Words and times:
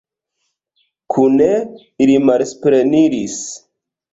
Kune 1.15 1.51
ili 2.07 2.17
malsupreniris. 2.31 3.37